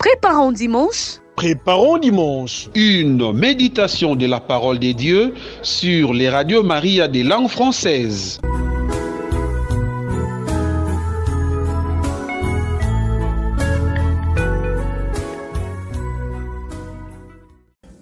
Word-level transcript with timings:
Préparons 0.00 0.50
dimanche. 0.50 1.18
Préparons 1.36 1.98
dimanche. 1.98 2.70
Une 2.74 3.34
méditation 3.34 4.16
de 4.16 4.24
la 4.24 4.40
parole 4.40 4.78
de 4.78 4.92
Dieu 4.92 5.34
sur 5.60 6.14
les 6.14 6.30
radios 6.30 6.62
Maria 6.62 7.06
des 7.06 7.22
langues 7.22 7.50
françaises. 7.50 8.40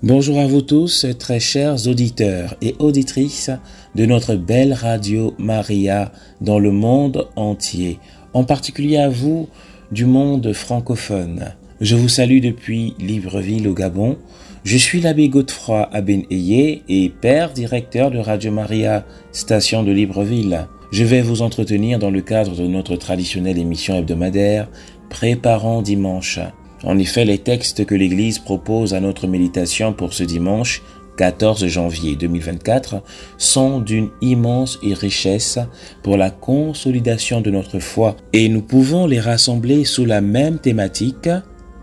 Bonjour 0.01 0.39
à 0.39 0.47
vous 0.47 0.63
tous, 0.63 1.05
très 1.19 1.41
chers 1.41 1.89
auditeurs 1.89 2.55
et 2.63 2.77
auditrices 2.79 3.51
de 3.97 4.07
notre 4.07 4.37
belle 4.37 4.73
radio 4.73 5.35
Maria 5.39 6.13
dans 6.41 6.61
le 6.61 6.71
monde 6.71 7.29
entier, 7.35 7.99
en 8.35 8.45
particulier 8.45 8.99
à 8.99 9.09
vous 9.09 9.49
du 9.91 10.05
monde 10.05 10.53
francophone. 10.53 11.58
Je 11.81 11.95
vous 11.95 12.09
salue 12.09 12.41
depuis 12.41 12.95
Libreville 12.99 13.69
au 13.69 13.73
Gabon. 13.73 14.19
Je 14.65 14.77
suis 14.77 15.01
l'abbé 15.01 15.29
Godefroy 15.29 15.89
Abeneye 15.93 16.83
et 16.89 17.09
père 17.09 17.53
directeur 17.53 18.11
de 18.11 18.19
Radio 18.19 18.51
Maria, 18.51 19.07
station 19.31 19.85
de 19.85 19.93
Libreville. 19.93 20.67
Je 20.91 21.05
vais 21.05 21.23
vous 21.23 21.41
entretenir 21.41 22.01
dans 22.01 22.11
le 22.11 22.21
cadre 22.21 22.57
de 22.57 22.67
notre 22.67 22.97
traditionnelle 22.97 23.59
émission 23.59 23.95
hebdomadaire 23.95 24.69
Préparons 25.09 25.81
dimanche. 25.81 26.41
En 26.83 26.99
effet, 26.99 27.25
les 27.25 27.39
textes 27.39 27.87
que 27.87 27.95
l'Église 27.95 28.41
propose 28.41 28.93
à 28.93 29.01
notre 29.01 29.29
méditation 29.29 29.93
pour 29.93 30.15
ce 30.15 30.25
dimanche 30.25 30.83
14 31.17 31.67
janvier 31.67 32.17
2024 32.17 33.03
sont 33.39 33.81
d'une 33.81 34.11
immense 34.21 34.79
richesse 34.83 35.61
pour 36.03 36.17
la 36.17 36.31
consolidation 36.31 37.41
de 37.41 37.51
notre 37.51 37.79
foi 37.79 38.17
et 38.33 38.49
nous 38.49 38.63
pouvons 38.63 39.07
les 39.07 39.21
rassembler 39.21 39.85
sous 39.85 40.05
la 40.05 40.21
même 40.21 40.59
thématique, 40.59 41.29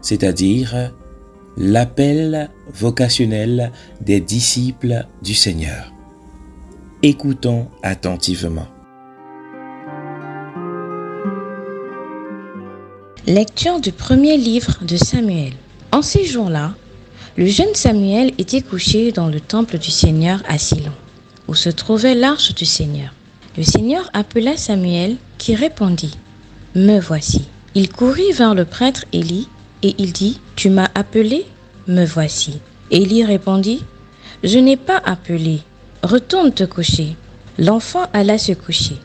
c'est-à-dire 0.05 0.91
l'appel 1.57 2.51
vocationnel 2.71 3.71
des 4.01 4.21
disciples 4.21 5.07
du 5.23 5.33
Seigneur. 5.33 5.91
Écoutons 7.01 7.69
attentivement. 7.81 8.67
Lecture 13.25 13.79
du 13.79 13.91
premier 13.91 14.37
livre 14.37 14.77
de 14.83 14.95
Samuel. 14.95 15.53
En 15.91 16.03
ces 16.03 16.25
jours-là, 16.25 16.75
le 17.35 17.47
jeune 17.47 17.73
Samuel 17.73 18.31
était 18.37 18.61
couché 18.61 19.11
dans 19.11 19.27
le 19.27 19.39
temple 19.39 19.79
du 19.79 19.89
Seigneur 19.89 20.43
à 20.47 20.59
Silon, 20.59 20.93
où 21.47 21.55
se 21.55 21.69
trouvait 21.69 22.13
l'arche 22.13 22.53
du 22.53 22.65
Seigneur. 22.65 23.11
Le 23.57 23.63
Seigneur 23.63 24.07
appela 24.13 24.55
Samuel, 24.55 25.17
qui 25.39 25.55
répondit 25.55 26.15
Me 26.75 26.99
voici. 26.99 27.47
Il 27.73 27.89
courut 27.89 28.31
vers 28.33 28.53
le 28.53 28.65
prêtre 28.65 29.05
Élie, 29.11 29.49
et 29.83 29.95
il 29.97 30.13
dit 30.13 30.39
Tu 30.55 30.69
m'as 30.69 30.89
appelé? 30.95 31.45
Me 31.87 32.05
voici. 32.05 32.59
Élie 32.91 33.23
répondit 33.23 33.83
Je 34.43 34.59
n'ai 34.59 34.77
pas 34.77 35.01
appelé. 35.03 35.61
Retourne 36.03 36.51
te 36.51 36.63
coucher. 36.63 37.15
L'enfant 37.57 38.07
alla 38.13 38.37
se 38.37 38.53
coucher. 38.53 38.97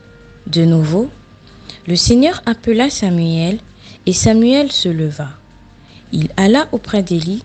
De 0.47 0.65
nouveau, 0.65 1.09
le 1.87 1.95
Seigneur 1.95 2.41
appela 2.45 2.89
Samuel, 2.89 3.59
et 4.05 4.13
Samuel 4.13 4.71
se 4.71 4.89
leva. 4.89 5.29
Il 6.11 6.29
alla 6.35 6.67
auprès 6.71 7.03
d'Élie 7.03 7.43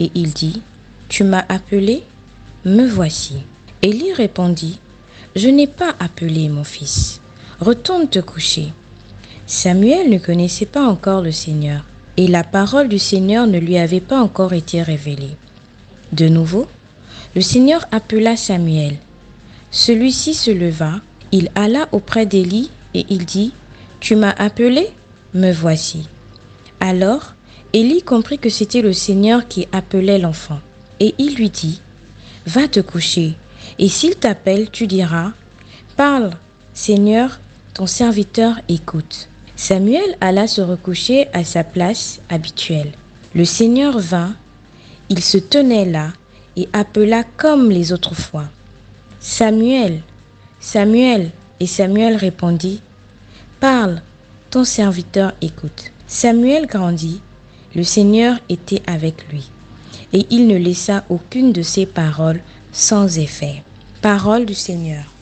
et 0.00 0.10
il 0.14 0.32
dit, 0.32 0.62
Tu 1.08 1.24
m'as 1.24 1.44
appelé? 1.48 2.02
Me 2.64 2.86
voici. 2.86 3.34
Élie 3.82 4.12
répondit, 4.12 4.78
Je 5.34 5.48
n'ai 5.48 5.66
pas 5.66 5.94
appelé 6.00 6.48
mon 6.48 6.64
fils. 6.64 7.20
Retourne 7.60 8.08
te 8.08 8.18
coucher. 8.18 8.72
Samuel 9.46 10.10
ne 10.10 10.18
connaissait 10.18 10.66
pas 10.66 10.84
encore 10.84 11.22
le 11.22 11.30
Seigneur, 11.30 11.84
et 12.16 12.26
la 12.26 12.44
parole 12.44 12.88
du 12.88 12.98
Seigneur 12.98 13.46
ne 13.46 13.58
lui 13.58 13.78
avait 13.78 14.00
pas 14.00 14.20
encore 14.20 14.52
été 14.52 14.82
révélée. 14.82 15.36
De 16.12 16.28
nouveau, 16.28 16.66
le 17.34 17.40
Seigneur 17.40 17.86
appela 17.92 18.36
Samuel. 18.36 18.96
Celui-ci 19.70 20.34
se 20.34 20.50
leva, 20.50 21.00
il 21.32 21.50
alla 21.54 21.88
auprès 21.92 22.24
d'Élie 22.24 22.70
et 22.94 23.04
il 23.10 23.26
dit, 23.26 23.52
Tu 24.00 24.16
m'as 24.16 24.34
appelé? 24.38 24.88
Me 25.34 25.52
voici. 25.52 26.08
Alors, 26.80 27.34
Élie 27.72 28.02
comprit 28.02 28.38
que 28.38 28.48
c'était 28.48 28.80
le 28.80 28.92
Seigneur 28.92 29.48
qui 29.48 29.68
appelait 29.72 30.18
l'enfant. 30.18 30.60
Et 31.00 31.14
il 31.18 31.34
lui 31.34 31.50
dit, 31.50 31.82
Va 32.46 32.68
te 32.68 32.80
coucher, 32.80 33.34
et 33.78 33.88
s'il 33.88 34.16
t'appelle, 34.16 34.70
tu 34.70 34.86
diras, 34.86 35.32
Parle, 35.96 36.30
Seigneur, 36.72 37.40
ton 37.74 37.86
serviteur 37.86 38.60
écoute. 38.68 39.28
Samuel 39.56 40.18
alla 40.20 40.46
se 40.46 40.60
recoucher 40.60 41.28
à 41.32 41.42
sa 41.42 41.64
place 41.64 42.20
habituelle. 42.28 42.92
Le 43.34 43.46
Seigneur 43.46 43.98
vint, 43.98 44.36
il 45.08 45.22
se 45.22 45.38
tenait 45.38 45.86
là 45.86 46.12
et 46.56 46.68
appela 46.74 47.24
comme 47.38 47.70
les 47.70 47.90
autres 47.92 48.14
fois. 48.14 48.50
Samuel, 49.18 50.02
Samuel, 50.60 51.30
et 51.58 51.66
Samuel 51.66 52.16
répondit, 52.16 52.82
Parle, 53.58 54.02
ton 54.50 54.64
serviteur 54.64 55.32
écoute. 55.40 55.90
Samuel 56.06 56.66
grandit, 56.66 57.22
le 57.74 57.82
Seigneur 57.82 58.38
était 58.50 58.82
avec 58.86 59.26
lui, 59.30 59.50
et 60.12 60.26
il 60.30 60.46
ne 60.46 60.56
laissa 60.56 61.04
aucune 61.08 61.52
de 61.52 61.62
ses 61.62 61.86
paroles 61.86 62.42
sans 62.72 63.18
effet. 63.18 63.62
Parole 64.02 64.44
du 64.44 64.54
Seigneur. 64.54 65.15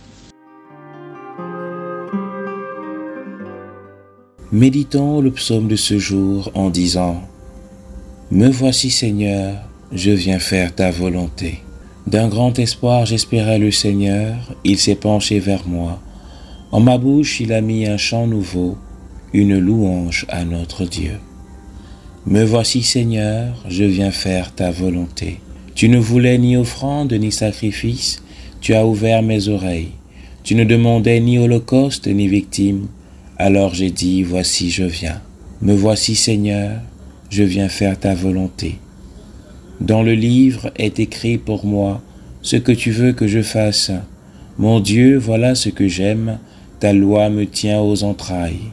Méditons 4.54 5.20
le 5.20 5.32
psaume 5.32 5.66
de 5.66 5.74
ce 5.74 5.98
jour 5.98 6.52
en 6.54 6.70
disant 6.70 7.20
Me 8.30 8.48
voici 8.48 8.88
Seigneur, 8.88 9.56
je 9.90 10.12
viens 10.12 10.38
faire 10.38 10.72
ta 10.72 10.92
volonté. 10.92 11.58
D'un 12.06 12.28
grand 12.28 12.56
espoir 12.60 13.04
j'espérais 13.04 13.58
le 13.58 13.72
Seigneur, 13.72 14.36
il 14.62 14.78
s'est 14.78 14.94
penché 14.94 15.40
vers 15.40 15.66
moi. 15.66 16.00
En 16.70 16.78
ma 16.78 16.98
bouche 16.98 17.40
il 17.40 17.52
a 17.52 17.60
mis 17.60 17.88
un 17.88 17.96
chant 17.96 18.28
nouveau, 18.28 18.78
une 19.32 19.58
louange 19.58 20.24
à 20.28 20.44
notre 20.44 20.84
Dieu. 20.84 21.18
Me 22.24 22.44
voici 22.44 22.84
Seigneur, 22.84 23.56
je 23.68 23.82
viens 23.82 24.12
faire 24.12 24.54
ta 24.54 24.70
volonté. 24.70 25.40
Tu 25.74 25.88
ne 25.88 25.98
voulais 25.98 26.38
ni 26.38 26.56
offrande 26.56 27.12
ni 27.12 27.32
sacrifice, 27.32 28.22
tu 28.60 28.72
as 28.74 28.86
ouvert 28.86 29.24
mes 29.24 29.48
oreilles. 29.48 29.94
Tu 30.44 30.54
ne 30.54 30.62
demandais 30.62 31.18
ni 31.18 31.38
holocauste 31.38 32.06
ni 32.06 32.28
victime, 32.28 32.86
alors 33.38 33.74
j'ai 33.74 33.90
dit, 33.90 34.22
voici 34.22 34.70
je 34.70 34.84
viens. 34.84 35.20
Me 35.60 35.74
voici 35.74 36.14
Seigneur, 36.14 36.80
je 37.30 37.42
viens 37.42 37.68
faire 37.68 37.98
ta 37.98 38.14
volonté. 38.14 38.78
Dans 39.80 40.02
le 40.02 40.14
livre 40.14 40.70
est 40.76 41.00
écrit 41.00 41.38
pour 41.38 41.66
moi 41.66 42.00
ce 42.42 42.56
que 42.56 42.72
tu 42.72 42.90
veux 42.90 43.12
que 43.12 43.26
je 43.26 43.42
fasse. 43.42 43.90
Mon 44.58 44.78
Dieu, 44.78 45.18
voilà 45.18 45.54
ce 45.54 45.68
que 45.68 45.88
j'aime, 45.88 46.38
ta 46.78 46.92
loi 46.92 47.28
me 47.28 47.46
tient 47.46 47.80
aux 47.80 48.04
entrailles. 48.04 48.70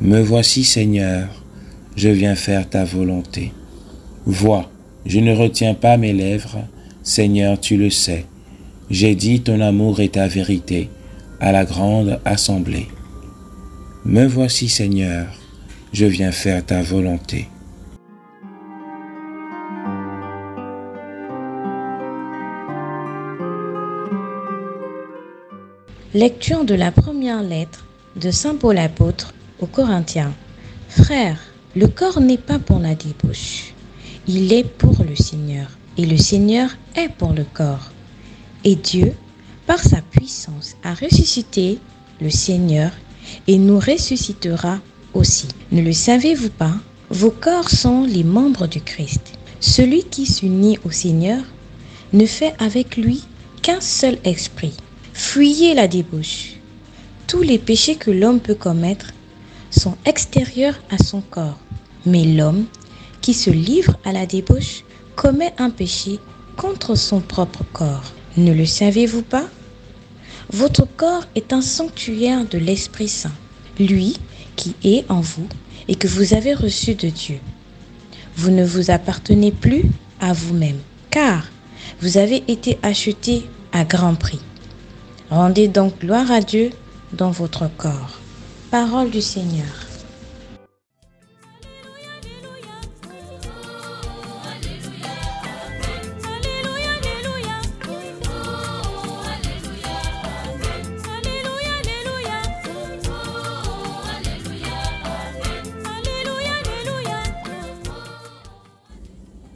Me 0.00 0.20
voici 0.20 0.64
Seigneur, 0.64 1.28
je 1.94 2.08
viens 2.08 2.34
faire 2.34 2.68
ta 2.68 2.84
volonté. 2.84 3.52
Vois, 4.26 4.70
je 5.06 5.20
ne 5.20 5.34
retiens 5.34 5.74
pas 5.74 5.96
mes 5.96 6.12
lèvres, 6.12 6.58
Seigneur, 7.02 7.60
tu 7.60 7.76
le 7.76 7.90
sais. 7.90 8.26
J'ai 8.90 9.14
dit 9.14 9.42
ton 9.42 9.60
amour 9.60 10.00
et 10.00 10.08
ta 10.08 10.26
vérité 10.26 10.88
à 11.38 11.52
la 11.52 11.64
grande 11.64 12.18
assemblée. 12.24 12.88
Me 14.06 14.26
voici 14.26 14.70
Seigneur, 14.70 15.26
je 15.92 16.06
viens 16.06 16.32
faire 16.32 16.64
ta 16.64 16.80
volonté. 16.80 17.48
Lecture 26.14 26.64
de 26.64 26.74
la 26.74 26.90
première 26.90 27.42
lettre 27.42 27.84
de 28.16 28.30
Saint 28.30 28.56
Paul 28.56 28.78
apôtre 28.78 29.34
aux 29.60 29.66
Corinthiens. 29.66 30.32
Frères, 30.88 31.38
le 31.76 31.86
corps 31.86 32.20
n'est 32.20 32.38
pas 32.38 32.58
pour 32.58 32.78
la 32.78 32.94
débauche, 32.94 33.74
il 34.26 34.50
est 34.54 34.64
pour 34.64 35.04
le 35.04 35.14
Seigneur, 35.14 35.68
et 35.98 36.06
le 36.06 36.16
Seigneur 36.16 36.70
est 36.96 37.10
pour 37.10 37.34
le 37.34 37.44
corps. 37.44 37.92
Et 38.64 38.76
Dieu, 38.76 39.12
par 39.66 39.78
sa 39.78 40.00
puissance, 40.00 40.74
a 40.82 40.94
ressuscité 40.94 41.78
le 42.22 42.30
Seigneur 42.30 42.92
et 43.46 43.58
nous 43.58 43.78
ressuscitera 43.78 44.78
aussi. 45.14 45.48
Ne 45.72 45.82
le 45.82 45.92
savez-vous 45.92 46.50
pas? 46.50 46.74
Vos 47.10 47.30
corps 47.30 47.70
sont 47.70 48.04
les 48.04 48.24
membres 48.24 48.66
du 48.66 48.80
Christ. 48.80 49.32
Celui 49.60 50.04
qui 50.04 50.26
s'unit 50.26 50.78
au 50.84 50.90
Seigneur 50.90 51.42
ne 52.12 52.26
fait 52.26 52.54
avec 52.58 52.96
lui 52.96 53.24
qu'un 53.62 53.80
seul 53.80 54.18
esprit. 54.24 54.74
Fuyez 55.12 55.74
la 55.74 55.88
débauche. 55.88 56.54
Tous 57.26 57.42
les 57.42 57.58
péchés 57.58 57.96
que 57.96 58.10
l'homme 58.10 58.40
peut 58.40 58.54
commettre 58.54 59.12
sont 59.70 59.96
extérieurs 60.04 60.80
à 60.90 60.98
son 61.02 61.20
corps. 61.20 61.58
Mais 62.06 62.24
l'homme 62.24 62.64
qui 63.20 63.34
se 63.34 63.50
livre 63.50 63.96
à 64.04 64.12
la 64.12 64.26
débauche 64.26 64.84
commet 65.14 65.52
un 65.58 65.70
péché 65.70 66.18
contre 66.56 66.94
son 66.94 67.20
propre 67.20 67.64
corps. 67.72 68.12
Ne 68.36 68.52
le 68.52 68.66
savez-vous 68.66 69.22
pas? 69.22 69.48
Votre 70.52 70.84
corps 70.84 71.26
est 71.36 71.52
un 71.52 71.62
sanctuaire 71.62 72.44
de 72.44 72.58
l'Esprit 72.58 73.08
Saint, 73.08 73.32
lui 73.78 74.16
qui 74.56 74.74
est 74.82 75.08
en 75.08 75.20
vous 75.20 75.46
et 75.86 75.94
que 75.94 76.08
vous 76.08 76.34
avez 76.34 76.54
reçu 76.54 76.94
de 76.94 77.08
Dieu. 77.08 77.38
vous 78.36 78.50
ne 78.50 78.64
vous 78.64 78.90
appartenez 78.90 79.52
plus 79.52 79.84
à 80.20 80.32
vous-même, 80.32 80.78
car 81.10 81.44
vous 82.00 82.16
avez 82.16 82.42
été 82.48 82.78
acheté 82.82 83.44
à 83.72 83.84
grand 83.84 84.14
prix. 84.14 84.40
Rendez 85.30 85.68
donc 85.68 86.00
gloire 86.00 86.30
à 86.30 86.40
Dieu 86.40 86.70
dans 87.12 87.30
votre 87.30 87.68
corps. 87.76 88.18
Parole 88.70 89.10
du 89.10 89.20
Seigneur. 89.20 89.89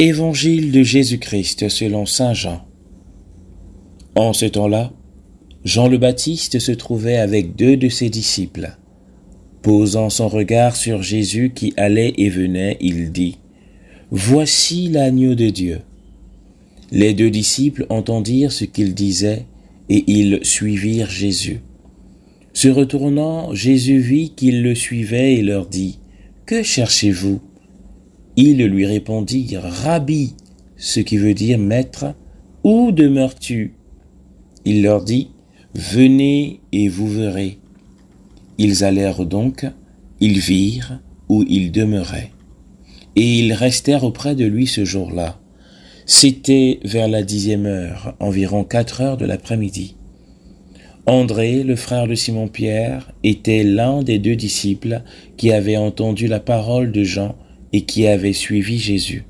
Évangile 0.07 0.71
de 0.71 0.83
Jésus-Christ 0.83 1.71
selon 1.71 2.05
Saint 2.05 2.35
Jean. 2.35 2.61
En 4.15 4.35
ce 4.35 4.45
temps-là, 4.45 4.93
Jean 5.65 5.89
le 5.89 5.97
Baptiste 5.97 6.59
se 6.59 6.73
trouvait 6.73 7.17
avec 7.17 7.57
deux 7.57 7.79
de 7.79 7.89
ses 7.89 8.11
disciples. 8.11 8.77
Posant 9.63 10.11
son 10.11 10.29
regard 10.29 10.77
sur 10.77 11.03
Jésus 11.03 11.53
qui 11.55 11.73
allait 11.79 12.13
et 12.19 12.29
venait, 12.29 12.77
il 12.83 13.13
dit, 13.13 13.39
Voici 14.11 14.91
l'agneau 14.91 15.35
de 15.35 15.49
Dieu. 15.49 15.81
Les 16.93 17.15
deux 17.15 17.31
disciples 17.31 17.87
entendirent 17.89 18.53
ce 18.53 18.67
qu'il 18.67 18.93
disait, 18.93 19.47
et 19.89 20.05
ils 20.07 20.41
suivirent 20.43 21.09
Jésus. 21.09 21.61
Se 22.53 22.69
retournant, 22.69 23.55
Jésus 23.55 24.01
vit 24.01 24.35
qu'ils 24.37 24.63
le 24.63 24.75
suivaient 24.75 25.37
et 25.37 25.43
leur 25.43 25.65
dit, 25.65 25.99
Que 26.45 26.63
cherchez-vous? 26.63 27.41
Ils 28.37 28.65
lui 28.65 28.87
répondirent, 28.87 29.63
Rabbi, 29.63 30.35
ce 30.77 31.01
qui 31.01 31.17
veut 31.17 31.35
dire 31.35 31.59
maître, 31.59 32.15
où 32.65 32.93
demeures-tu? 32.93 33.75
Il 34.65 34.83
leur 34.83 35.05
dit, 35.05 35.31
Venez 35.75 36.61
et 36.73 36.89
vous 36.89 37.09
verrez. 37.09 37.59
Ils 38.59 38.85
allèrent 38.85 39.27
donc, 39.27 39.67
ils 40.21 40.39
virent 40.39 41.01
où 41.29 41.45
il 41.49 41.73
demeurait. 41.73 42.31
Et 43.17 43.41
ils 43.41 43.53
restèrent 43.53 44.05
auprès 44.05 44.35
de 44.35 44.45
lui 44.45 44.67
ce 44.67 44.85
jour-là. 44.85 45.41
C'était 46.07 46.81
vers 46.85 47.09
la 47.09 47.23
dixième 47.23 47.67
heure, 47.67 48.15
environ 48.21 48.63
quatre 48.63 49.01
heures 49.01 49.17
de 49.17 49.27
l'après-midi. 49.27 49.97
André, 51.07 51.63
le 51.63 51.77
frère 51.77 52.07
de 52.07 52.15
Simon-Pierre, 52.15 53.13
était 53.25 53.65
l'un 53.65 54.03
des 54.03 54.19
deux 54.19 54.37
disciples 54.37 55.03
qui 55.37 55.51
avaient 55.51 55.77
entendu 55.77 56.29
la 56.29 56.41
parole 56.41 56.93
de 56.93 57.03
Jean 57.03 57.37
et 57.75 57.81
qui 57.81 58.07
avait 58.07 58.33
suivi 58.33 58.79
Jésus. 58.79 59.25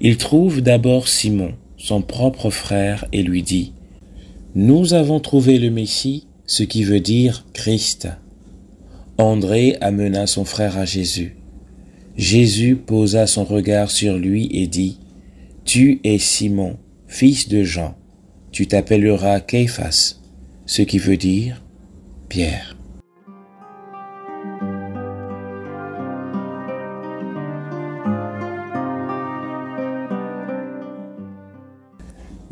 Il 0.00 0.16
trouve 0.16 0.62
d'abord 0.62 1.06
Simon, 1.06 1.52
son 1.76 2.00
propre 2.00 2.48
frère, 2.48 3.04
et 3.12 3.22
lui 3.22 3.42
dit, 3.42 3.74
Nous 4.54 4.94
avons 4.94 5.20
trouvé 5.20 5.58
le 5.58 5.68
Messie, 5.68 6.26
ce 6.46 6.62
qui 6.62 6.82
veut 6.82 7.00
dire 7.00 7.44
Christ. 7.52 8.08
André 9.18 9.76
amena 9.82 10.26
son 10.26 10.46
frère 10.46 10.78
à 10.78 10.86
Jésus. 10.86 11.36
Jésus 12.16 12.74
posa 12.74 13.26
son 13.26 13.44
regard 13.44 13.90
sur 13.90 14.16
lui 14.16 14.48
et 14.52 14.66
dit, 14.66 14.98
Tu 15.66 16.00
es 16.04 16.16
Simon, 16.16 16.78
fils 17.06 17.50
de 17.50 17.64
Jean, 17.64 17.94
tu 18.50 18.66
t'appelleras 18.66 19.40
Képhas, 19.40 20.16
ce 20.64 20.80
qui 20.80 20.96
veut 20.96 21.18
dire 21.18 21.62
Pierre. 22.30 22.78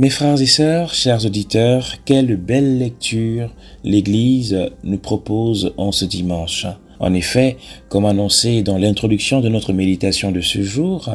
Mes 0.01 0.09
frères 0.09 0.41
et 0.41 0.47
sœurs, 0.47 0.95
chers 0.95 1.27
auditeurs, 1.27 1.97
quelle 2.07 2.35
belle 2.37 2.79
lecture 2.79 3.55
l'Église 3.85 4.71
nous 4.83 4.97
propose 4.97 5.75
en 5.77 5.93
ce 5.93 6.07
dimanche. 6.07 6.67
En 7.01 7.13
effet, 7.13 7.59
comme 7.91 8.07
annoncé 8.07 8.63
dans 8.63 8.79
l'introduction 8.79 9.43
de 9.43 9.51
notre 9.51 9.75
méditation 9.75 10.33
de 10.33 10.41
ce 10.41 10.63
jour, 10.63 11.11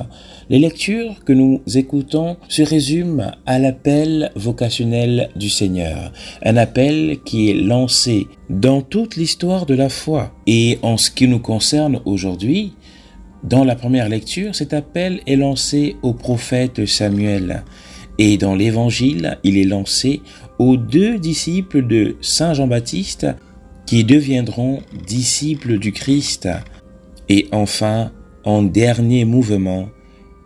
les 0.52 0.60
lectures 0.60 1.16
que 1.26 1.34
nous 1.34 1.64
écoutons 1.74 2.38
se 2.48 2.62
résument 2.62 3.32
à 3.48 3.58
l'appel 3.58 4.32
vocationnel 4.36 5.32
du 5.36 5.50
Seigneur, 5.50 6.12
un 6.44 6.56
appel 6.56 7.18
qui 7.26 7.50
est 7.50 7.56
lancé 7.56 8.28
dans 8.52 8.84
toute 8.84 9.16
l'histoire 9.16 9.66
de 9.66 9.74
la 9.74 9.90
foi. 9.90 10.32
Et 10.46 10.78
en 10.84 10.98
ce 10.98 11.10
qui 11.10 11.28
nous 11.28 11.40
concerne 11.40 12.02
aujourd'hui, 12.06 12.74
dans 13.44 13.64
la 13.64 13.76
première 13.76 14.10
lecture, 14.10 14.54
cet 14.54 14.74
appel 14.74 15.22
est 15.26 15.38
lancé 15.38 15.96
au 16.04 16.14
prophète 16.14 16.86
Samuel. 16.86 17.64
Et 18.18 18.38
dans 18.38 18.56
l'Évangile, 18.56 19.40
il 19.44 19.58
est 19.58 19.66
lancé 19.66 20.22
aux 20.58 20.78
deux 20.78 21.18
disciples 21.18 21.86
de 21.86 22.16
Saint 22.22 22.54
Jean-Baptiste 22.54 23.28
qui 23.86 24.04
deviendront 24.04 24.80
disciples 25.06 25.78
du 25.78 25.92
Christ. 25.92 26.48
Et 27.30 27.48
enfin, 27.52 28.12
en 28.44 28.64
dernier 28.64 29.26
mouvement, 29.26 29.90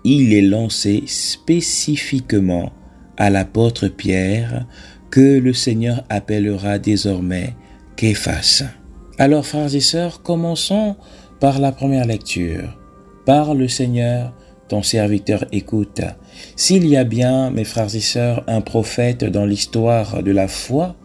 il 0.04 0.34
est 0.34 0.42
lancé 0.42 1.04
spécifiquement 1.06 2.72
à 3.18 3.30
l'apôtre 3.30 3.88
Pierre 3.88 4.66
que 5.12 5.40
le 5.40 5.54
Seigneur 5.54 6.04
appellera 6.10 6.80
désormais 6.80 7.56
Képhas. 7.98 8.64
Alors 9.18 9.46
frères 9.46 9.76
et 9.76 9.82
sœurs, 9.82 10.22
commençons 10.22 10.96
par 11.40 11.60
la 11.60 11.72
première 11.72 12.06
lecture. 12.06 12.78
Par 13.26 13.54
le 13.54 13.68
Seigneur, 13.68 14.34
ton 14.70 14.84
serviteur 14.84 15.46
écoute. 15.52 16.02
S'il 16.56 16.88
y 16.88 16.96
a 16.96 17.04
bien, 17.04 17.50
mes 17.50 17.66
frères 17.66 17.94
et 17.94 18.00
sœurs, 18.00 18.44
un 18.48 18.62
prophète 18.62 19.26
dans 19.26 19.46
l'histoire 19.46 20.24
de 20.24 20.32
la 20.32 20.48
foi 20.48 20.96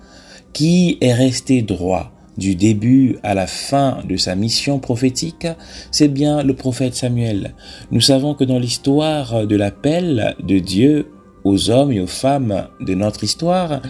qui 0.53 0.99
est 1.01 1.13
resté 1.13 1.63
droit 1.63 2.13
du 2.37 2.55
début 2.55 3.17
à 3.23 3.35
la 3.35 3.47
fin 3.47 3.99
de 4.09 4.17
sa 4.17 4.35
mission 4.35 4.79
prophétique, 4.79 5.47
c'est 5.91 6.09
bien 6.09 6.43
le 6.43 6.55
prophète 6.55 6.95
Samuel. 6.95 7.55
Nous 7.91 8.01
savons 8.01 8.35
que 8.35 8.45
dans 8.45 8.59
l'histoire 8.59 9.47
de 9.47 9.57
l'appel 9.57 10.37
de 10.43 10.59
Dieu 10.59 11.09
aux 11.45 11.71
hommes 11.71 11.93
et 11.93 12.01
aux 12.01 12.07
femmes 12.07 12.69
de 12.81 12.95
notre 12.95 13.25
histoire, 13.25 13.83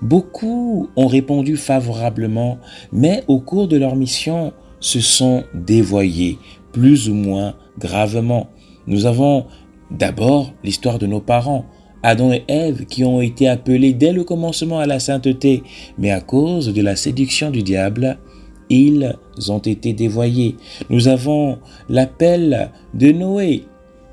beaucoup 0.00 0.88
ont 0.96 1.06
répondu 1.06 1.56
favorablement, 1.56 2.58
mais 2.92 3.24
au 3.28 3.40
cours 3.40 3.68
de 3.68 3.76
leur 3.76 3.96
mission, 3.96 4.52
se 4.80 5.00
sont 5.00 5.44
dévoyés, 5.54 6.38
plus 6.72 7.08
ou 7.08 7.14
moins 7.14 7.54
gravement. 7.78 8.50
Nous 8.86 9.06
avons 9.06 9.46
d'abord 9.90 10.52
l'histoire 10.64 10.98
de 10.98 11.06
nos 11.06 11.20
parents, 11.20 11.64
Adam 12.02 12.32
et 12.32 12.44
Ève, 12.48 12.86
qui 12.86 13.04
ont 13.04 13.20
été 13.20 13.48
appelés 13.48 13.94
dès 13.94 14.12
le 14.12 14.24
commencement 14.24 14.80
à 14.80 14.86
la 14.86 14.98
sainteté, 14.98 15.62
mais 15.98 16.10
à 16.10 16.20
cause 16.20 16.72
de 16.72 16.82
la 16.82 16.96
séduction 16.96 17.50
du 17.50 17.62
diable, 17.62 18.18
ils 18.70 19.14
ont 19.48 19.58
été 19.58 19.92
dévoyés. 19.92 20.56
Nous 20.90 21.08
avons 21.08 21.58
l'appel 21.88 22.70
de 22.94 23.12
Noé, 23.12 23.64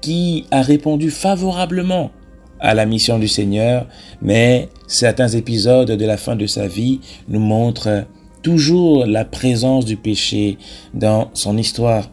qui 0.01 0.45
a 0.51 0.61
répondu 0.61 1.09
favorablement 1.09 2.11
à 2.59 2.73
la 2.73 2.85
mission 2.85 3.19
du 3.19 3.27
Seigneur, 3.27 3.87
mais 4.21 4.69
certains 4.87 5.29
épisodes 5.29 5.91
de 5.91 6.05
la 6.05 6.17
fin 6.17 6.35
de 6.35 6.45
sa 6.45 6.67
vie 6.67 6.99
nous 7.27 7.39
montrent 7.39 8.05
toujours 8.41 9.05
la 9.05 9.25
présence 9.25 9.85
du 9.85 9.97
péché 9.97 10.57
dans 10.93 11.29
son 11.33 11.57
histoire. 11.57 12.09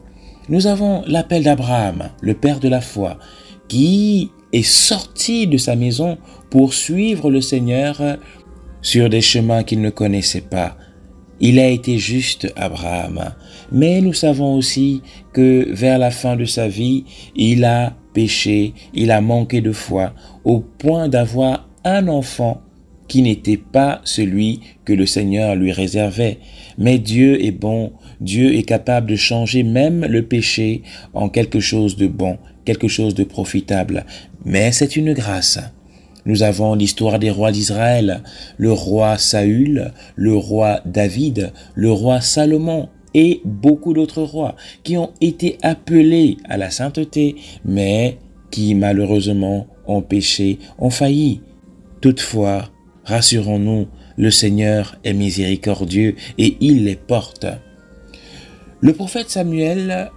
Nous 0.48 0.68
avons 0.68 1.02
l'appel 1.06 1.42
d'Abraham, 1.42 2.10
le 2.20 2.34
père 2.34 2.60
de 2.60 2.68
la 2.68 2.80
foi, 2.80 3.18
qui 3.68 4.30
est 4.52 4.62
sorti 4.62 5.48
de 5.48 5.56
sa 5.56 5.74
maison 5.74 6.18
pour 6.50 6.72
suivre 6.72 7.30
le 7.30 7.40
Seigneur 7.40 8.00
sur 8.80 9.08
des 9.08 9.20
chemins 9.20 9.64
qu'il 9.64 9.80
ne 9.80 9.90
connaissait 9.90 10.42
pas. 10.42 10.76
Il 11.40 11.58
a 11.58 11.68
été 11.68 11.98
juste 11.98 12.52
Abraham, 12.56 13.34
mais 13.72 14.00
nous 14.00 14.12
savons 14.12 14.54
aussi 14.54 15.02
que 15.32 15.66
vers 15.72 15.98
la 15.98 16.12
fin 16.12 16.36
de 16.36 16.44
sa 16.44 16.68
vie, 16.68 17.04
il 17.34 17.64
a 17.64 17.94
péché, 18.14 18.72
il 18.94 19.10
a 19.10 19.20
manqué 19.20 19.60
de 19.60 19.72
foi, 19.72 20.14
au 20.44 20.60
point 20.60 21.08
d'avoir 21.08 21.68
un 21.84 22.06
enfant 22.08 22.62
qui 23.08 23.22
n'était 23.22 23.56
pas 23.56 24.00
celui 24.04 24.60
que 24.84 24.92
le 24.92 25.06
Seigneur 25.06 25.54
lui 25.54 25.72
réservait. 25.72 26.38
Mais 26.78 26.98
Dieu 26.98 27.44
est 27.44 27.52
bon, 27.52 27.92
Dieu 28.20 28.54
est 28.54 28.62
capable 28.62 29.10
de 29.10 29.16
changer 29.16 29.62
même 29.62 30.04
le 30.04 30.22
péché 30.22 30.82
en 31.14 31.28
quelque 31.28 31.60
chose 31.60 31.96
de 31.96 32.06
bon, 32.06 32.38
quelque 32.64 32.88
chose 32.88 33.14
de 33.14 33.24
profitable. 33.24 34.04
Mais 34.44 34.72
c'est 34.72 34.96
une 34.96 35.12
grâce. 35.12 35.58
Nous 36.24 36.42
avons 36.42 36.74
l'histoire 36.74 37.20
des 37.20 37.30
rois 37.30 37.52
d'Israël, 37.52 38.22
le 38.56 38.72
roi 38.72 39.16
Saül, 39.16 39.92
le 40.16 40.34
roi 40.34 40.80
David, 40.84 41.52
le 41.74 41.92
roi 41.92 42.20
Salomon 42.20 42.88
et 43.14 43.40
beaucoup 43.44 43.94
d'autres 43.94 44.22
rois 44.22 44.56
qui 44.82 44.96
ont 44.96 45.12
été 45.20 45.56
appelés 45.62 46.36
à 46.48 46.56
la 46.56 46.70
sainteté, 46.70 47.36
mais 47.64 48.18
qui 48.50 48.74
malheureusement 48.74 49.68
ont 49.86 50.02
péché, 50.02 50.58
ont 50.78 50.90
failli. 50.90 51.40
Toutefois, 52.00 52.70
Rassurons-nous, 53.06 53.86
le 54.16 54.30
Seigneur 54.30 54.96
est 55.04 55.14
miséricordieux 55.14 56.16
et 56.38 56.56
il 56.60 56.84
les 56.84 56.96
porte. 56.96 57.46
Le 58.80 58.92
prophète 58.92 59.30
Samuel 59.30 60.10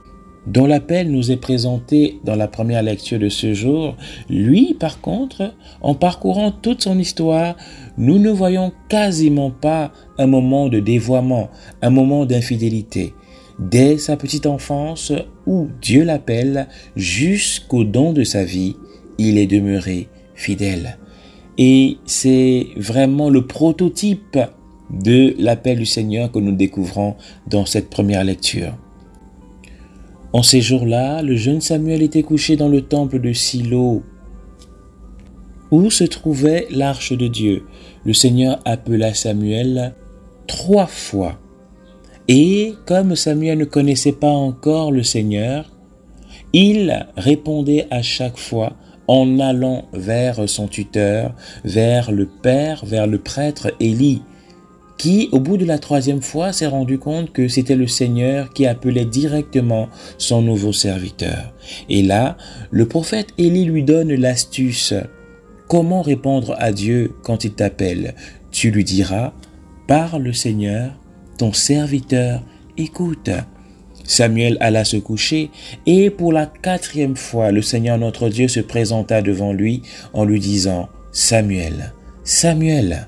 dont 0.47 0.65
l'appel 0.65 1.11
nous 1.11 1.31
est 1.31 1.37
présenté 1.37 2.19
dans 2.23 2.35
la 2.35 2.47
première 2.47 2.81
lecture 2.81 3.19
de 3.19 3.29
ce 3.29 3.53
jour, 3.53 3.95
lui, 4.29 4.73
par 4.73 5.01
contre, 5.01 5.53
en 5.81 5.93
parcourant 5.93 6.51
toute 6.51 6.81
son 6.81 6.97
histoire, 6.97 7.55
nous 7.97 8.17
ne 8.17 8.31
voyons 8.31 8.71
quasiment 8.89 9.51
pas 9.51 9.91
un 10.17 10.27
moment 10.27 10.67
de 10.67 10.79
dévoiement, 10.79 11.49
un 11.81 11.89
moment 11.91 12.25
d'infidélité. 12.25 13.13
Dès 13.59 13.97
sa 13.97 14.17
petite 14.17 14.45
enfance, 14.45 15.11
où 15.45 15.67
Dieu 15.81 16.03
l'appelle, 16.03 16.67
jusqu'au 16.95 17.83
don 17.83 18.13
de 18.13 18.23
sa 18.23 18.43
vie, 18.43 18.77
il 19.17 19.37
est 19.37 19.47
demeuré 19.47 20.07
fidèle. 20.33 20.97
Et 21.61 21.97
c'est 22.05 22.67
vraiment 22.77 23.29
le 23.29 23.45
prototype 23.45 24.39
de 24.89 25.35
l'appel 25.37 25.77
du 25.77 25.85
Seigneur 25.85 26.31
que 26.31 26.39
nous 26.39 26.55
découvrons 26.55 27.15
dans 27.47 27.65
cette 27.65 27.89
première 27.89 28.23
lecture. 28.23 28.77
En 30.31 30.41
ces 30.41 30.61
jours-là, 30.61 31.21
le 31.21 31.35
jeune 31.35 31.59
Samuel 31.59 32.01
était 32.01 32.23
couché 32.23 32.55
dans 32.55 32.69
le 32.69 32.83
temple 32.83 33.19
de 33.19 33.33
Silo, 33.33 34.03
où 35.69 35.89
se 35.89 36.05
trouvait 36.05 36.65
l'arche 36.71 37.11
de 37.11 37.27
Dieu. 37.27 37.65
Le 38.05 38.13
Seigneur 38.13 38.61
appela 38.63 39.13
Samuel 39.13 39.95
trois 40.47 40.87
fois. 40.87 41.39
Et 42.29 42.73
comme 42.85 43.17
Samuel 43.17 43.57
ne 43.57 43.65
connaissait 43.65 44.13
pas 44.13 44.31
encore 44.31 44.93
le 44.93 45.03
Seigneur, 45.03 45.69
il 46.53 47.05
répondait 47.17 47.85
à 47.91 48.01
chaque 48.01 48.37
fois 48.37 48.77
en 49.09 49.39
allant 49.39 49.85
vers 49.91 50.47
son 50.47 50.67
tuteur, 50.67 51.33
vers 51.65 52.11
le 52.11 52.27
père, 52.27 52.85
vers 52.85 53.07
le 53.07 53.17
prêtre 53.17 53.71
Élie 53.79 54.21
qui, 54.99 55.29
au 55.31 55.39
bout 55.39 55.57
de 55.57 55.65
la 55.65 55.79
troisième 55.79 56.21
fois, 56.21 56.53
s'est 56.53 56.67
rendu 56.67 56.99
compte 56.99 57.31
que 57.31 57.47
c'était 57.47 57.77
le 57.77 57.87
Seigneur 57.87 58.53
qui 58.53 58.67
appelait 58.67 59.05
directement 59.05 59.87
son 60.19 60.43
nouveau 60.43 60.73
serviteur. 60.73 61.53
Et 61.89 62.03
là, 62.03 62.37
le 62.69 62.87
prophète 62.87 63.29
Élie 63.39 63.65
lui 63.65 63.81
donne 63.81 64.13
l'astuce. 64.13 64.93
Comment 65.67 66.03
répondre 66.03 66.53
à 66.59 66.71
Dieu 66.71 67.15
quand 67.23 67.45
il 67.45 67.53
t'appelle? 67.53 68.13
Tu 68.51 68.69
lui 68.69 68.83
diras, 68.83 69.33
Parle 69.87 70.35
Seigneur, 70.35 70.91
ton 71.39 71.53
serviteur 71.53 72.43
écoute. 72.77 73.31
Samuel 74.09 74.57
alla 74.59 74.85
se 74.85 74.97
coucher, 74.97 75.51
et 75.85 76.09
pour 76.09 76.33
la 76.33 76.47
quatrième 76.47 77.15
fois, 77.15 77.51
le 77.51 77.61
Seigneur 77.61 77.99
notre 77.99 78.27
Dieu 78.27 78.47
se 78.47 78.59
présenta 78.59 79.21
devant 79.21 79.53
lui 79.53 79.83
en 80.13 80.25
lui 80.25 80.39
disant, 80.39 80.89
Samuel, 81.11 81.93
Samuel. 82.23 83.07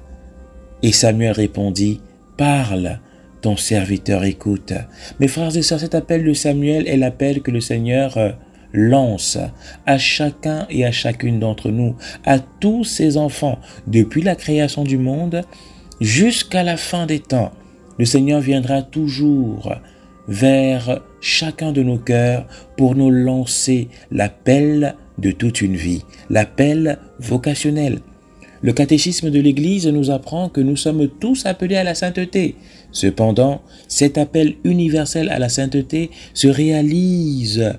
Et 0.84 0.92
Samuel 0.92 1.32
répondit, 1.32 2.02
Parle, 2.38 3.00
ton 3.42 3.58
serviteur 3.58 4.24
écoute. 4.24 4.74
Mes 5.20 5.28
frères 5.28 5.58
et 5.58 5.64
sœurs, 5.64 5.80
cet 5.80 5.96
appel 5.96 6.24
de 6.24 6.34
Samuel 6.34 6.88
est 6.88 6.98
l'appel 6.98 7.42
que 7.42 7.50
le 7.50 7.62
Seigneur 7.62 8.16
euh, 8.18 8.30
lance 8.72 9.40
à 9.88 9.98
chacun 9.98 10.68
et 10.70 10.86
à 10.86 10.92
chacune 10.92 11.40
d'entre 11.40 11.72
nous, 11.72 11.96
à 12.26 12.38
tous 12.38 12.84
ses 12.84 13.18
enfants, 13.18 13.58
depuis 13.88 14.22
la 14.22 14.36
création 14.36 14.84
du 14.84 15.00
monde 15.00 15.42
jusqu'à 16.00 16.62
la 16.62 16.78
fin 16.78 17.08
des 17.08 17.20
temps. 17.20 17.52
Le 17.98 18.06
Seigneur 18.06 18.40
viendra 18.40 18.84
toujours 18.84 19.74
vers 20.28 21.02
chacun 21.20 21.72
de 21.72 21.84
nos 21.84 21.98
cœurs 21.98 22.48
pour 22.78 22.96
nous 22.96 23.10
lancer 23.10 23.90
l'appel 24.12 24.96
de 25.18 25.32
toute 25.32 25.62
une 25.62 25.76
vie, 25.76 26.04
l'appel 26.30 27.00
vocationnel. 27.20 28.00
Le 28.64 28.74
catéchisme 28.74 29.32
de 29.32 29.40
l'Église 29.40 29.88
nous 29.88 30.12
apprend 30.12 30.48
que 30.48 30.62
nous 30.62 30.76
sommes 30.76 31.08
tous 31.08 31.46
appelés 31.48 31.78
à 31.78 31.84
la 31.84 31.96
sainteté. 31.96 32.56
Cependant, 32.92 33.62
cet 33.88 34.20
appel 34.20 34.56
universel 34.64 35.30
à 35.30 35.40
la 35.40 35.50
sainteté 35.50 36.12
se 36.36 36.48
réalise 36.48 37.74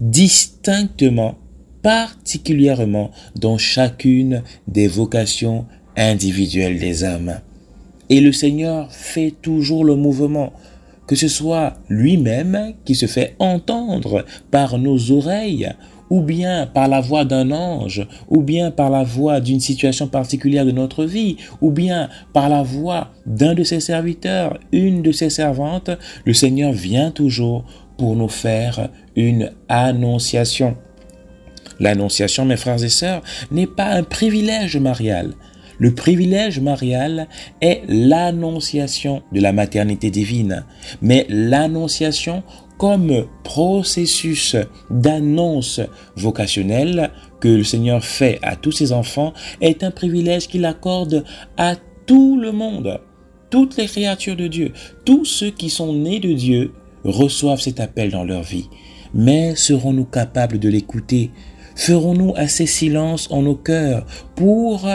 distinctement, 0.00 1.36
particulièrement 1.82 3.10
dans 3.34 3.58
chacune 3.58 4.42
des 4.68 4.86
vocations 4.86 5.66
individuelles 5.96 6.78
des 6.78 7.04
âmes. 7.04 7.40
Et 8.08 8.20
le 8.20 8.32
Seigneur 8.32 8.92
fait 8.92 9.32
toujours 9.42 9.84
le 9.84 9.96
mouvement, 9.96 10.52
que 11.10 11.16
ce 11.16 11.26
soit 11.26 11.74
lui-même 11.88 12.74
qui 12.84 12.94
se 12.94 13.06
fait 13.06 13.34
entendre 13.40 14.24
par 14.52 14.78
nos 14.78 15.10
oreilles 15.10 15.68
ou 16.08 16.22
bien 16.22 16.68
par 16.72 16.86
la 16.86 17.00
voix 17.00 17.24
d'un 17.24 17.50
ange, 17.50 18.06
ou 18.28 18.42
bien 18.42 18.70
par 18.70 18.90
la 18.90 19.02
voix 19.02 19.40
d'une 19.40 19.58
situation 19.58 20.06
particulière 20.06 20.64
de 20.64 20.70
notre 20.70 21.04
vie, 21.04 21.36
ou 21.60 21.72
bien 21.72 22.08
par 22.32 22.48
la 22.48 22.62
voix 22.62 23.08
d'un 23.26 23.54
de 23.54 23.64
ses 23.64 23.80
serviteurs, 23.80 24.60
une 24.70 25.02
de 25.02 25.10
ses 25.10 25.30
servantes, 25.30 25.90
le 26.24 26.32
Seigneur 26.32 26.70
vient 26.70 27.10
toujours 27.10 27.64
pour 27.98 28.14
nous 28.14 28.28
faire 28.28 28.88
une 29.16 29.50
annonciation. 29.68 30.76
L'annonciation, 31.80 32.44
mes 32.44 32.56
frères 32.56 32.84
et 32.84 32.88
sœurs, 32.88 33.22
n'est 33.50 33.66
pas 33.66 33.88
un 33.88 34.04
privilège 34.04 34.76
marial. 34.76 35.32
Le 35.80 35.94
privilège 35.94 36.60
marial 36.60 37.26
est 37.62 37.82
l'annonciation 37.88 39.22
de 39.32 39.40
la 39.40 39.54
maternité 39.54 40.10
divine, 40.10 40.66
mais 41.00 41.26
l'annonciation 41.30 42.42
comme 42.76 43.26
processus 43.44 44.56
d'annonce 44.90 45.80
vocationnelle 46.16 47.10
que 47.40 47.48
le 47.48 47.64
Seigneur 47.64 48.04
fait 48.04 48.38
à 48.42 48.56
tous 48.56 48.72
ses 48.72 48.92
enfants 48.92 49.32
est 49.62 49.82
un 49.82 49.90
privilège 49.90 50.48
qu'il 50.48 50.66
accorde 50.66 51.24
à 51.56 51.76
tout 52.06 52.38
le 52.38 52.52
monde. 52.52 53.00
Toutes 53.48 53.78
les 53.78 53.86
créatures 53.86 54.36
de 54.36 54.48
Dieu, 54.48 54.72
tous 55.06 55.24
ceux 55.24 55.50
qui 55.50 55.70
sont 55.70 55.94
nés 55.94 56.20
de 56.20 56.34
Dieu 56.34 56.74
reçoivent 57.04 57.60
cet 57.60 57.80
appel 57.80 58.10
dans 58.10 58.24
leur 58.24 58.42
vie. 58.42 58.68
Mais 59.14 59.56
serons-nous 59.56 60.04
capables 60.04 60.58
de 60.58 60.68
l'écouter? 60.68 61.30
Ferons-nous 61.74 62.34
assez 62.36 62.66
silence 62.66 63.28
en 63.30 63.42
nos 63.42 63.56
cœurs 63.56 64.04
pour 64.36 64.86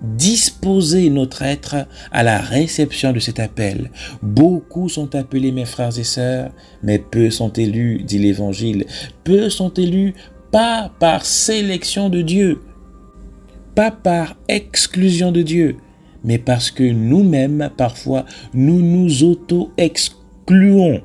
disposer 0.00 1.10
notre 1.10 1.42
être 1.42 1.86
à 2.10 2.22
la 2.22 2.38
réception 2.38 3.12
de 3.12 3.18
cet 3.18 3.38
appel. 3.38 3.90
Beaucoup 4.22 4.88
sont 4.88 5.14
appelés 5.14 5.52
mes 5.52 5.66
frères 5.66 5.98
et 5.98 6.04
sœurs, 6.04 6.50
mais 6.82 6.98
peu 6.98 7.30
sont 7.30 7.52
élus, 7.52 8.02
dit 8.02 8.18
l'Évangile. 8.18 8.86
Peu 9.24 9.50
sont 9.50 9.72
élus 9.74 10.14
pas 10.50 10.90
par 10.98 11.24
sélection 11.24 12.08
de 12.08 12.22
Dieu, 12.22 12.60
pas 13.74 13.90
par 13.90 14.36
exclusion 14.48 15.32
de 15.32 15.42
Dieu, 15.42 15.76
mais 16.24 16.38
parce 16.38 16.70
que 16.70 16.82
nous-mêmes, 16.82 17.70
parfois, 17.76 18.24
nous 18.52 18.80
nous 18.80 19.22
auto-excluons 19.22 21.02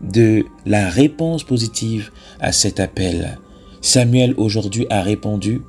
de 0.00 0.44
la 0.66 0.88
réponse 0.88 1.44
positive 1.44 2.10
à 2.40 2.52
cet 2.52 2.78
appel. 2.78 3.38
Samuel 3.80 4.34
aujourd'hui 4.36 4.86
a 4.90 5.02
répondu 5.02 5.62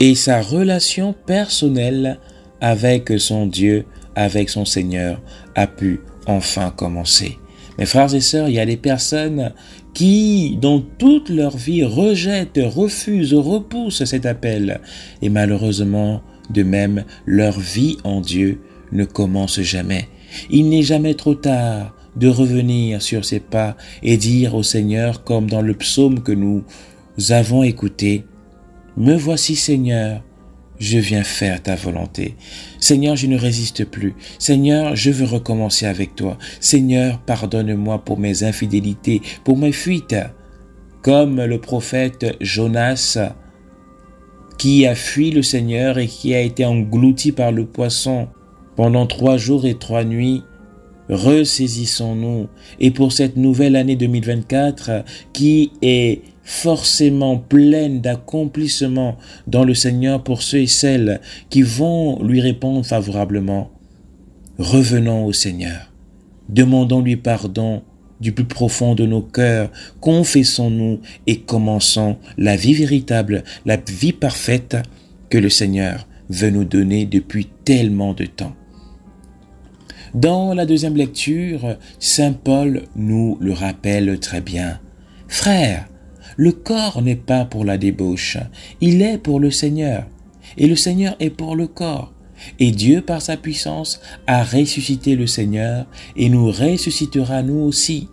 et 0.00 0.14
sa 0.14 0.40
relation 0.40 1.14
personnelle 1.26 2.18
avec 2.60 3.12
son 3.18 3.46
Dieu, 3.46 3.84
avec 4.14 4.50
son 4.50 4.64
Seigneur, 4.64 5.20
a 5.54 5.66
pu 5.66 6.00
enfin 6.26 6.70
commencer. 6.70 7.38
Mes 7.78 7.86
frères 7.86 8.12
et 8.14 8.20
sœurs, 8.20 8.48
il 8.48 8.56
y 8.56 8.60
a 8.60 8.66
des 8.66 8.76
personnes 8.76 9.52
qui, 9.94 10.58
dans 10.60 10.80
toute 10.80 11.28
leur 11.28 11.56
vie, 11.56 11.84
rejettent, 11.84 12.60
refusent, 12.62 13.34
repoussent 13.34 14.04
cet 14.04 14.26
appel. 14.26 14.80
Et 15.22 15.28
malheureusement, 15.28 16.22
de 16.50 16.62
même, 16.62 17.04
leur 17.26 17.58
vie 17.58 17.96
en 18.04 18.20
Dieu 18.20 18.60
ne 18.92 19.04
commence 19.04 19.60
jamais. 19.60 20.08
Il 20.50 20.68
n'est 20.68 20.82
jamais 20.82 21.14
trop 21.14 21.34
tard 21.34 21.94
de 22.16 22.28
revenir 22.28 23.00
sur 23.00 23.24
ses 23.24 23.40
pas 23.40 23.76
et 24.02 24.16
dire 24.16 24.54
au 24.54 24.62
Seigneur, 24.62 25.22
comme 25.22 25.48
dans 25.48 25.62
le 25.62 25.74
psaume 25.74 26.22
que 26.22 26.32
nous 26.32 26.64
avons 27.30 27.62
écouté, 27.62 28.24
me 28.98 29.14
voici 29.14 29.54
Seigneur, 29.54 30.22
je 30.80 30.98
viens 30.98 31.22
faire 31.22 31.62
ta 31.62 31.76
volonté. 31.76 32.34
Seigneur, 32.80 33.16
je 33.16 33.28
ne 33.28 33.38
résiste 33.38 33.84
plus. 33.84 34.14
Seigneur, 34.38 34.96
je 34.96 35.10
veux 35.10 35.24
recommencer 35.24 35.86
avec 35.86 36.16
toi. 36.16 36.36
Seigneur, 36.60 37.20
pardonne-moi 37.20 38.04
pour 38.04 38.18
mes 38.18 38.42
infidélités, 38.42 39.22
pour 39.44 39.56
mes 39.56 39.72
fuites. 39.72 40.16
Comme 41.02 41.42
le 41.42 41.60
prophète 41.60 42.36
Jonas, 42.40 43.18
qui 44.58 44.84
a 44.84 44.96
fui 44.96 45.30
le 45.30 45.42
Seigneur 45.42 45.98
et 45.98 46.08
qui 46.08 46.34
a 46.34 46.40
été 46.40 46.64
englouti 46.64 47.30
par 47.30 47.52
le 47.52 47.66
poisson 47.66 48.28
pendant 48.74 49.06
trois 49.06 49.36
jours 49.36 49.64
et 49.64 49.78
trois 49.78 50.04
nuits, 50.04 50.42
ressaisissons-nous. 51.08 52.48
Et 52.80 52.90
pour 52.90 53.12
cette 53.12 53.36
nouvelle 53.36 53.76
année 53.76 53.96
2024 53.96 55.04
qui 55.32 55.70
est 55.82 56.22
forcément 56.48 57.36
pleine 57.36 58.00
d'accomplissements 58.00 59.18
dans 59.46 59.64
le 59.64 59.74
Seigneur 59.74 60.24
pour 60.24 60.40
ceux 60.40 60.60
et 60.60 60.66
celles 60.66 61.20
qui 61.50 61.60
vont 61.60 62.22
lui 62.22 62.40
répondre 62.40 62.86
favorablement. 62.86 63.70
Revenons 64.58 65.26
au 65.26 65.34
Seigneur. 65.34 65.92
Demandons-lui 66.48 67.16
pardon 67.16 67.82
du 68.22 68.32
plus 68.32 68.46
profond 68.46 68.94
de 68.94 69.04
nos 69.04 69.20
cœurs, 69.20 69.70
confessons-nous 70.00 71.00
et 71.26 71.40
commençons 71.40 72.16
la 72.38 72.56
vie 72.56 72.72
véritable, 72.72 73.44
la 73.66 73.76
vie 73.76 74.14
parfaite 74.14 74.78
que 75.28 75.36
le 75.36 75.50
Seigneur 75.50 76.08
veut 76.30 76.50
nous 76.50 76.64
donner 76.64 77.04
depuis 77.04 77.46
tellement 77.66 78.14
de 78.14 78.24
temps. 78.24 78.56
Dans 80.14 80.54
la 80.54 80.64
deuxième 80.64 80.96
lecture, 80.96 81.76
Saint 81.98 82.32
Paul 82.32 82.84
nous 82.96 83.36
le 83.38 83.52
rappelle 83.52 84.18
très 84.18 84.40
bien. 84.40 84.80
Frère, 85.28 85.86
le 86.36 86.52
corps 86.52 87.02
n'est 87.02 87.16
pas 87.16 87.44
pour 87.44 87.64
la 87.64 87.78
débauche, 87.78 88.38
il 88.80 89.02
est 89.02 89.18
pour 89.18 89.40
le 89.40 89.50
Seigneur, 89.50 90.06
et 90.56 90.66
le 90.66 90.76
Seigneur 90.76 91.16
est 91.20 91.30
pour 91.30 91.56
le 91.56 91.66
corps. 91.66 92.12
Et 92.58 92.70
Dieu, 92.70 93.00
par 93.00 93.20
sa 93.20 93.36
puissance, 93.36 94.00
a 94.26 94.44
ressuscité 94.44 95.16
le 95.16 95.26
Seigneur 95.26 95.86
et 96.16 96.28
nous 96.28 96.50
ressuscitera 96.50 97.42
nous 97.42 97.58
aussi. 97.58 98.08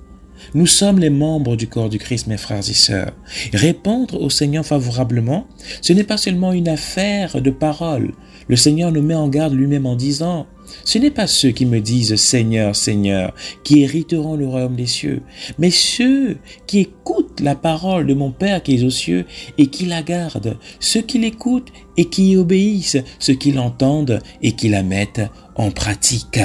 Nous 0.54 0.66
sommes 0.66 1.00
les 1.00 1.10
membres 1.10 1.56
du 1.56 1.68
corps 1.68 1.90
du 1.90 1.98
Christ, 1.98 2.28
mes 2.28 2.38
frères 2.38 2.68
et 2.70 2.74
sœurs. 2.74 3.14
Répondre 3.54 4.22
au 4.22 4.30
Seigneur 4.30 4.66
favorablement, 4.66 5.48
ce 5.82 5.94
n'est 5.94 6.04
pas 6.04 6.18
seulement 6.18 6.54
une 6.54 6.68
affaire 6.68 7.42
de 7.42 7.50
parole. 7.50 8.14
Le 8.48 8.56
Seigneur 8.56 8.92
nous 8.92 9.02
met 9.02 9.16
en 9.16 9.28
garde 9.28 9.54
lui-même 9.54 9.86
en 9.86 9.96
disant, 9.96 10.48
ce 10.84 10.98
n'est 10.98 11.12
pas 11.12 11.28
ceux 11.28 11.52
qui 11.52 11.66
me 11.66 11.80
disent 11.80 12.16
Seigneur, 12.16 12.76
Seigneur, 12.76 13.34
qui 13.64 13.84
hériteront 13.84 14.36
le 14.36 14.48
royaume 14.48 14.76
des 14.76 14.86
cieux, 14.86 15.22
mais 15.58 15.72
ceux 15.72 16.38
qui 16.68 16.80
écoutent 16.80 17.40
la 17.40 17.56
parole 17.56 18.08
de 18.08 18.14
mon 18.14 18.32
Père 18.32 18.64
qui 18.64 18.76
est 18.76 18.84
aux 18.84 18.90
cieux 18.90 19.26
et 19.58 19.68
qui 19.68 19.86
la 19.86 20.02
gardent, 20.02 20.58
ceux 20.80 21.02
qui 21.02 21.20
l'écoutent 21.20 21.72
et 21.98 22.06
qui 22.06 22.32
y 22.32 22.38
obéissent, 22.38 22.98
ceux 23.20 23.36
qui 23.36 23.52
l'entendent 23.52 24.20
et 24.42 24.54
qui 24.54 24.70
la 24.70 24.84
mettent 24.84 25.22
en 25.56 25.72
pratique. 25.72 26.40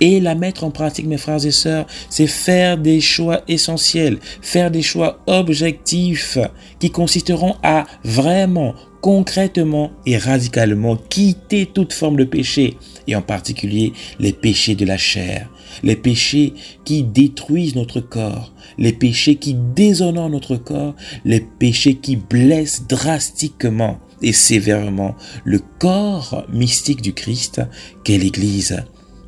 Et 0.00 0.20
la 0.20 0.34
mettre 0.34 0.64
en 0.64 0.70
pratique, 0.70 1.06
mes 1.06 1.18
frères 1.18 1.44
et 1.46 1.50
sœurs, 1.52 1.86
c'est 2.10 2.26
faire 2.26 2.78
des 2.78 3.00
choix 3.00 3.42
essentiels, 3.46 4.18
faire 4.42 4.70
des 4.70 4.82
choix 4.82 5.20
objectifs 5.26 6.38
qui 6.80 6.90
consisteront 6.90 7.54
à 7.62 7.86
vraiment, 8.02 8.74
concrètement 9.00 9.92
et 10.04 10.18
radicalement 10.18 10.96
quitter 10.96 11.66
toute 11.66 11.92
forme 11.92 12.16
de 12.16 12.24
péché, 12.24 12.76
et 13.06 13.16
en 13.16 13.22
particulier 13.22 13.92
les 14.18 14.32
péchés 14.32 14.74
de 14.74 14.84
la 14.84 14.96
chair, 14.96 15.50
les 15.82 15.96
péchés 15.96 16.54
qui 16.84 17.02
détruisent 17.02 17.76
notre 17.76 18.00
corps, 18.00 18.52
les 18.78 18.92
péchés 18.92 19.36
qui 19.36 19.54
déshonorent 19.54 20.30
notre 20.30 20.56
corps, 20.56 20.94
les 21.24 21.40
péchés 21.40 21.94
qui 21.94 22.16
blessent 22.16 22.86
drastiquement 22.88 23.98
et 24.22 24.32
sévèrement 24.32 25.14
le 25.44 25.60
corps 25.78 26.44
mystique 26.52 27.02
du 27.02 27.12
Christ 27.12 27.60
qu'est 28.04 28.18
l'Église. 28.18 28.84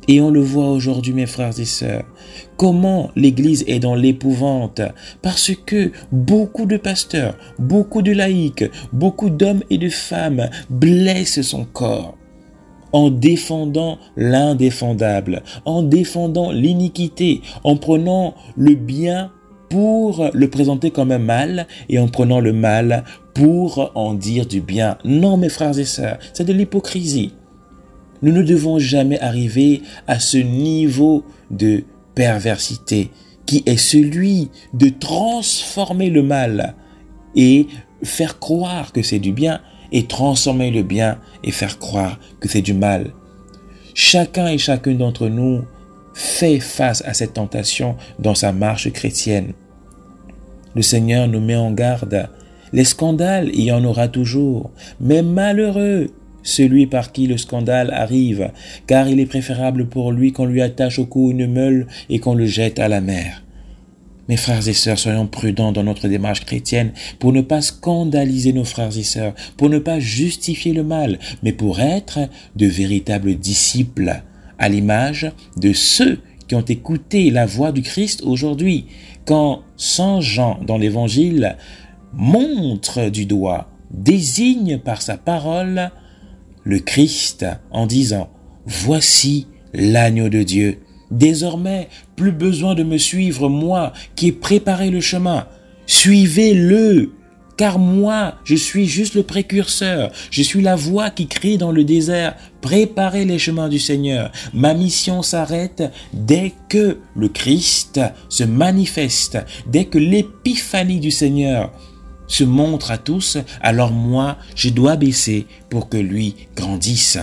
Et 0.09 0.21
on 0.21 0.29
le 0.29 0.39
voit 0.39 0.69
aujourd'hui, 0.69 1.11
mes 1.11 1.25
frères 1.25 1.59
et 1.59 1.65
sœurs, 1.65 2.05
comment 2.55 3.11
l'Église 3.17 3.65
est 3.67 3.79
dans 3.79 3.95
l'épouvante, 3.95 4.81
parce 5.21 5.51
que 5.65 5.91
beaucoup 6.13 6.65
de 6.65 6.77
pasteurs, 6.77 7.37
beaucoup 7.59 8.01
de 8.01 8.13
laïcs, 8.13 8.63
beaucoup 8.93 9.29
d'hommes 9.29 9.63
et 9.69 9.77
de 9.77 9.89
femmes 9.89 10.49
blessent 10.69 11.41
son 11.41 11.65
corps 11.65 12.16
en 12.91 13.09
défendant 13.09 13.99
l'indéfendable, 14.15 15.43
en 15.65 15.83
défendant 15.83 16.51
l'iniquité, 16.51 17.41
en 17.63 17.77
prenant 17.77 18.35
le 18.55 18.75
bien 18.75 19.31
pour 19.69 20.29
le 20.33 20.49
présenter 20.49 20.91
comme 20.91 21.11
un 21.11 21.19
mal 21.19 21.67
et 21.89 21.99
en 21.99 22.07
prenant 22.07 22.39
le 22.39 22.53
mal 22.53 23.03
pour 23.33 23.91
en 23.95 24.13
dire 24.13 24.45
du 24.45 24.61
bien. 24.61 24.97
Non, 25.03 25.37
mes 25.37 25.49
frères 25.49 25.77
et 25.77 25.85
sœurs, 25.85 26.19
c'est 26.33 26.45
de 26.45 26.53
l'hypocrisie. 26.53 27.33
Nous 28.21 28.31
ne 28.31 28.41
devons 28.41 28.79
jamais 28.79 29.19
arriver 29.19 29.83
à 30.07 30.19
ce 30.19 30.37
niveau 30.37 31.23
de 31.51 31.83
perversité 32.15 33.11
qui 33.45 33.63
est 33.65 33.77
celui 33.77 34.49
de 34.73 34.89
transformer 34.89 36.09
le 36.09 36.23
mal 36.23 36.75
et 37.35 37.67
faire 38.03 38.39
croire 38.39 38.91
que 38.91 39.01
c'est 39.01 39.19
du 39.19 39.31
bien 39.31 39.61
et 39.91 40.05
transformer 40.05 40.71
le 40.71 40.83
bien 40.83 41.19
et 41.43 41.51
faire 41.51 41.79
croire 41.79 42.19
que 42.39 42.47
c'est 42.47 42.61
du 42.61 42.73
mal. 42.73 43.13
Chacun 43.93 44.47
et 44.47 44.57
chacune 44.57 44.97
d'entre 44.97 45.27
nous 45.27 45.63
fait 46.13 46.59
face 46.59 47.03
à 47.05 47.13
cette 47.13 47.33
tentation 47.33 47.95
dans 48.19 48.35
sa 48.35 48.51
marche 48.51 48.91
chrétienne. 48.91 49.53
Le 50.75 50.81
Seigneur 50.81 51.27
nous 51.27 51.41
met 51.41 51.55
en 51.55 51.71
garde. 51.71 52.29
Les 52.73 52.83
scandales, 52.83 53.49
il 53.53 53.63
y 53.63 53.71
en 53.71 53.83
aura 53.83 54.07
toujours, 54.07 54.71
mais 54.99 55.21
malheureux 55.21 56.09
celui 56.43 56.87
par 56.87 57.11
qui 57.11 57.27
le 57.27 57.37
scandale 57.37 57.91
arrive, 57.91 58.51
car 58.87 59.09
il 59.09 59.19
est 59.19 59.25
préférable 59.25 59.87
pour 59.87 60.11
lui 60.11 60.31
qu'on 60.31 60.45
lui 60.45 60.61
attache 60.61 60.97
au 60.97 61.05
cou 61.05 61.29
une 61.31 61.51
meule 61.51 61.87
et 62.09 62.19
qu'on 62.19 62.35
le 62.35 62.45
jette 62.45 62.79
à 62.79 62.87
la 62.87 63.01
mer. 63.01 63.43
Mes 64.27 64.37
frères 64.37 64.67
et 64.67 64.73
sœurs, 64.73 64.99
soyons 64.99 65.27
prudents 65.27 65.71
dans 65.71 65.83
notre 65.83 66.07
démarche 66.07 66.45
chrétienne 66.45 66.91
pour 67.19 67.31
ne 67.31 67.41
pas 67.41 67.61
scandaliser 67.61 68.51
nos 68.51 68.65
frères 68.65 68.97
et 68.97 69.03
sœurs, 69.03 69.33
pour 69.55 69.69
ne 69.69 69.79
pas 69.79 69.99
justifier 69.99 70.73
le 70.73 70.83
mal, 70.83 71.19
mais 71.43 71.53
pour 71.53 71.79
être 71.79 72.19
de 72.55 72.65
véritables 72.65 73.35
disciples, 73.35 74.21
à 74.59 74.69
l'image 74.69 75.31
de 75.55 75.71
ceux 75.71 76.19
qui 76.47 76.55
ont 76.55 76.61
écouté 76.61 77.29
la 77.29 77.45
voix 77.45 77.71
du 77.71 77.81
Christ 77.81 78.21
aujourd'hui, 78.23 78.85
quand 79.25 79.61
Saint 79.75 80.21
Jean 80.21 80.59
dans 80.65 80.77
l'Évangile 80.77 81.57
montre 82.13 83.09
du 83.09 83.25
doigt, 83.25 83.69
désigne 83.91 84.77
par 84.77 85.01
sa 85.01 85.17
parole 85.17 85.91
le 86.63 86.79
Christ 86.79 87.45
en 87.71 87.85
disant, 87.85 88.29
Voici 88.65 89.47
l'agneau 89.73 90.27
de 90.27 90.43
Dieu. 90.43 90.79
Désormais, 91.11 91.89
plus 92.15 92.31
besoin 92.31 92.75
de 92.75 92.83
me 92.83 92.97
suivre, 92.97 93.49
moi 93.49 93.93
qui 94.15 94.27
ai 94.27 94.31
préparé 94.31 94.89
le 94.89 95.01
chemin. 95.01 95.47
Suivez-le, 95.85 97.11
car 97.57 97.79
moi, 97.79 98.35
je 98.43 98.55
suis 98.55 98.85
juste 98.85 99.15
le 99.15 99.23
précurseur. 99.23 100.11
Je 100.31 100.43
suis 100.43 100.61
la 100.61 100.75
voix 100.75 101.09
qui 101.09 101.27
crie 101.27 101.57
dans 101.57 101.71
le 101.71 101.83
désert. 101.83 102.35
Préparez 102.61 103.25
les 103.25 103.39
chemins 103.39 103.69
du 103.69 103.79
Seigneur. 103.79 104.31
Ma 104.53 104.73
mission 104.73 105.21
s'arrête 105.21 105.83
dès 106.13 106.53
que 106.69 106.99
le 107.15 107.29
Christ 107.29 107.99
se 108.29 108.43
manifeste, 108.43 109.39
dès 109.65 109.85
que 109.85 109.97
l'épiphanie 109.97 110.99
du 110.99 111.11
Seigneur 111.11 111.71
se 112.27 112.43
montre 112.43 112.91
à 112.91 112.97
tous, 112.97 113.37
alors 113.61 113.91
moi, 113.91 114.37
je 114.55 114.69
dois 114.69 114.97
baisser 114.97 115.47
pour 115.69 115.89
que 115.89 115.97
lui 115.97 116.35
grandisse. 116.55 117.17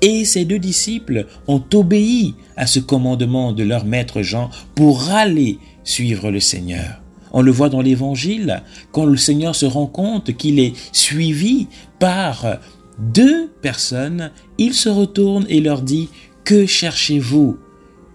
Et 0.00 0.24
ces 0.24 0.44
deux 0.44 0.58
disciples 0.58 1.26
ont 1.46 1.62
obéi 1.74 2.34
à 2.58 2.66
ce 2.66 2.80
commandement 2.80 3.52
de 3.52 3.62
leur 3.62 3.86
maître 3.86 4.20
Jean 4.20 4.50
pour 4.74 5.10
aller 5.10 5.58
suivre 5.84 6.30
le 6.30 6.40
Seigneur. 6.40 7.00
On 7.32 7.40
le 7.40 7.50
voit 7.50 7.68
dans 7.68 7.80
l'évangile, 7.80 8.62
quand 8.92 9.04
le 9.04 9.16
Seigneur 9.16 9.54
se 9.54 9.66
rend 9.66 9.86
compte 9.86 10.36
qu'il 10.36 10.58
est 10.58 10.74
suivi 10.92 11.68
par 11.98 12.58
deux 12.98 13.48
personnes, 13.62 14.32
il 14.58 14.74
se 14.74 14.88
retourne 14.88 15.46
et 15.48 15.60
leur 15.60 15.82
dit, 15.82 16.08
Que 16.44 16.66
cherchez-vous? 16.66 17.58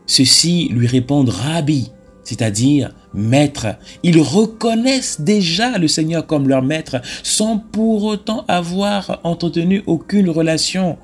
Ceux-ci 0.05 0.67
lui 0.71 0.87
répondent, 0.87 1.29
Rabbi, 1.29 1.91
c'est-à-dire 2.23 2.93
maître. 3.13 3.67
Ils 4.03 4.19
reconnaissent 4.19 5.21
déjà 5.21 5.77
le 5.77 5.87
Seigneur 5.87 6.25
comme 6.25 6.49
leur 6.49 6.61
maître 6.61 7.01
sans 7.21 7.57
pour 7.57 8.03
autant 8.03 8.43
avoir 8.47 9.21
entretenu 9.23 9.83
aucune 9.85 10.29
relation 10.29 10.97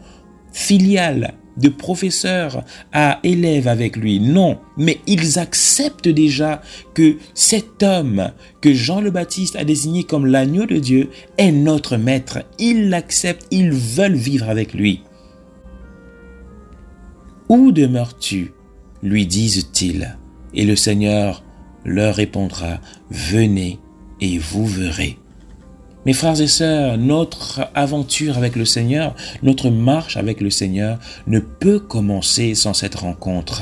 filiale 0.52 1.36
de 1.60 1.69
professeur 1.69 2.63
à 2.91 3.19
élève 3.24 3.67
avec 3.67 3.95
lui. 3.95 4.19
Non, 4.19 4.60
mais 4.78 5.00
ils 5.08 5.39
acceptent 5.39 6.08
déjà 6.08 6.62
que 6.93 7.17
cet 7.34 7.84
homme 7.84 8.32
que 8.62 8.74
Jean 8.74 9.02
le 9.02 9.12
Baptiste 9.12 9.56
a 9.56 9.63
désigné 9.63 10.04
comme 10.04 10.26
l'agneau 10.26 10.65
de 10.65 10.78
Dieu 10.78 11.10
est 11.38 11.52
notre 11.52 11.98
maître. 11.98 12.39
Ils 12.58 12.89
l'acceptent, 12.89 13.48
ils 13.52 13.72
veulent 13.72 14.13
vivre 14.15 14.50
avec 14.50 14.74
lui. 14.74 15.04
Où 17.50 17.72
demeures-tu? 17.72 18.54
lui 19.02 19.26
disent-ils. 19.26 20.17
Et 20.54 20.65
le 20.65 20.76
Seigneur 20.76 21.43
leur 21.86 22.15
répondra, 22.15 22.80
venez 23.10 23.80
et 24.22 24.38
vous 24.38 24.65
verrez. 24.65 25.17
Mes 26.10 26.13
frères 26.13 26.41
et 26.41 26.48
sœurs, 26.48 26.98
notre 26.98 27.69
aventure 27.76 28.36
avec 28.39 28.56
le 28.56 28.65
Seigneur, 28.65 29.15
notre 29.43 29.69
marche 29.69 30.17
avec 30.17 30.41
le 30.41 30.50
Seigneur 30.50 30.98
ne 31.28 31.38
peut 31.38 31.80
commencer 31.80 32.56
sans 32.56 32.74
cette 32.74 32.95
rencontre. 32.95 33.62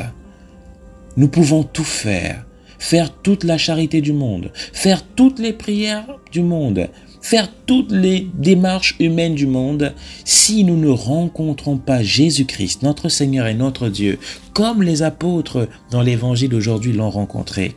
Nous 1.18 1.28
pouvons 1.28 1.64
tout 1.64 1.84
faire, 1.84 2.46
faire 2.80 3.12
toute 3.12 3.44
la 3.44 3.58
charité 3.58 4.00
du 4.00 4.14
monde, 4.14 4.54
faire 4.72 5.04
toutes 5.06 5.40
les 5.40 5.52
prières 5.52 6.08
du 6.32 6.42
monde, 6.42 6.88
faire 7.22 7.50
toutes 7.66 7.92
les 7.92 8.30
démarches 8.36 8.96
humaines 9.02 9.36
du 9.36 9.46
monde, 9.46 9.94
si 10.24 10.64
nous 10.64 10.78
ne 10.78 10.88
rencontrons 10.88 11.76
pas 11.76 12.02
Jésus-Christ, 12.02 12.82
notre 12.82 13.10
Seigneur 13.10 13.48
et 13.48 13.56
notre 13.56 13.90
Dieu, 13.90 14.20
comme 14.54 14.84
les 14.84 15.04
apôtres 15.04 15.68
dans 15.92 16.02
l'évangile 16.02 16.52
d'aujourd'hui 16.52 16.94
l'ont 16.94 17.10
rencontré, 17.10 17.76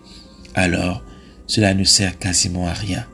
alors 0.54 1.02
cela 1.48 1.74
ne 1.74 1.83
sert 1.83 2.20
quasiment 2.20 2.68
à 2.68 2.72
rien. 2.72 3.04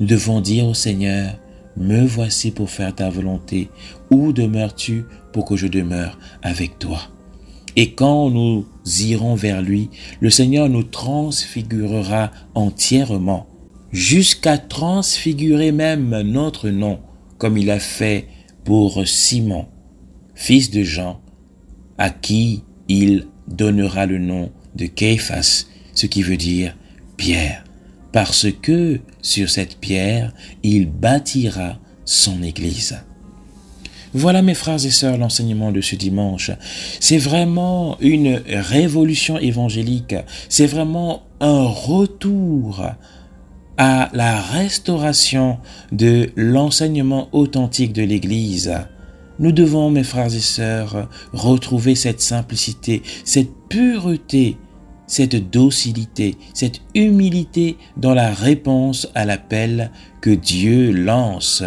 Nous 0.00 0.06
devons 0.06 0.40
dire 0.40 0.66
au 0.66 0.74
Seigneur, 0.74 1.38
me 1.76 2.04
voici 2.06 2.50
pour 2.50 2.70
faire 2.70 2.94
ta 2.94 3.10
volonté. 3.10 3.68
Où 4.10 4.32
demeures-tu 4.32 5.04
pour 5.32 5.44
que 5.44 5.56
je 5.56 5.66
demeure 5.66 6.18
avec 6.42 6.78
toi? 6.78 7.00
Et 7.76 7.92
quand 7.92 8.30
nous 8.30 8.66
irons 9.02 9.34
vers 9.34 9.62
lui, 9.62 9.90
le 10.20 10.30
Seigneur 10.30 10.68
nous 10.68 10.82
transfigurera 10.82 12.30
entièrement, 12.54 13.46
jusqu'à 13.92 14.58
transfigurer 14.58 15.70
même 15.70 16.22
notre 16.22 16.70
nom, 16.70 17.00
comme 17.38 17.58
il 17.58 17.70
a 17.70 17.78
fait 17.78 18.26
pour 18.64 19.06
Simon, 19.06 19.66
fils 20.34 20.70
de 20.70 20.82
Jean, 20.82 21.20
à 21.98 22.10
qui 22.10 22.64
il 22.88 23.26
donnera 23.48 24.06
le 24.06 24.18
nom 24.18 24.50
de 24.74 24.86
Képhas, 24.86 25.66
ce 25.94 26.06
qui 26.06 26.22
veut 26.22 26.36
dire 26.36 26.74
pierre, 27.16 27.64
parce 28.12 28.46
que 28.50 29.00
sur 29.22 29.50
cette 29.50 29.78
pierre, 29.78 30.32
il 30.62 30.90
bâtira 30.90 31.78
son 32.04 32.42
Église. 32.42 32.98
Voilà 34.12 34.42
mes 34.42 34.54
frères 34.54 34.84
et 34.84 34.90
sœurs 34.90 35.18
l'enseignement 35.18 35.70
de 35.70 35.80
ce 35.80 35.94
dimanche. 35.94 36.50
C'est 36.98 37.18
vraiment 37.18 37.96
une 38.00 38.42
révolution 38.48 39.38
évangélique. 39.38 40.16
C'est 40.48 40.66
vraiment 40.66 41.22
un 41.40 41.62
retour 41.62 42.84
à 43.76 44.10
la 44.12 44.40
restauration 44.40 45.58
de 45.92 46.30
l'enseignement 46.34 47.28
authentique 47.32 47.92
de 47.92 48.02
l'Église. 48.02 48.72
Nous 49.38 49.52
devons, 49.52 49.90
mes 49.90 50.04
frères 50.04 50.34
et 50.34 50.40
sœurs, 50.40 51.08
retrouver 51.32 51.94
cette 51.94 52.20
simplicité, 52.20 53.02
cette 53.24 53.48
pureté, 53.68 54.58
cette 55.10 55.50
docilité, 55.50 56.36
cette 56.54 56.80
humilité 56.94 57.76
dans 57.96 58.14
la 58.14 58.32
réponse 58.32 59.08
à 59.16 59.24
l'appel 59.24 59.90
que 60.20 60.30
Dieu 60.30 60.92
lance 60.92 61.64